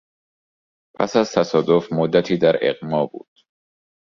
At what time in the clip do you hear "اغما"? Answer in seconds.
2.69-3.05